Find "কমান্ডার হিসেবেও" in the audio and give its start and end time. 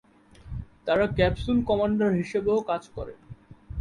1.69-2.59